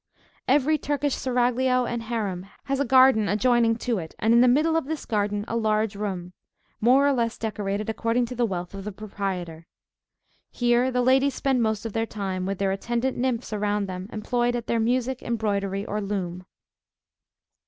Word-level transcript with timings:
Every 0.47 0.79
Turkish 0.79 1.13
seraglio 1.13 1.85
and 1.85 2.01
harem, 2.01 2.47
has 2.63 2.79
a 2.79 2.85
garden 2.85 3.29
adjoining 3.29 3.75
to 3.85 3.99
it, 3.99 4.15
and 4.17 4.33
in 4.33 4.41
the 4.41 4.47
middle 4.47 4.75
of 4.75 4.85
this 4.85 5.05
garden 5.05 5.45
a 5.47 5.55
large 5.55 5.95
room, 5.95 6.33
more 6.79 7.07
or 7.07 7.13
less 7.13 7.37
decorated 7.37 7.87
according 7.87 8.25
to 8.25 8.35
the 8.35 8.47
wealth 8.47 8.73
of 8.73 8.83
the 8.83 8.91
proprietor. 8.91 9.67
Here 10.49 10.89
the 10.89 11.03
ladies 11.03 11.35
spend 11.35 11.61
most 11.61 11.85
of 11.85 11.93
their 11.93 12.07
time, 12.07 12.47
with 12.47 12.57
their 12.57 12.71
attendant 12.71 13.15
nymphs 13.15 13.53
around 13.53 13.85
them 13.85 14.09
employed 14.11 14.55
at 14.55 14.65
their 14.65 14.79
music, 14.79 15.21
embroidery, 15.21 15.85
or 15.85 16.01
loom. 16.01 16.47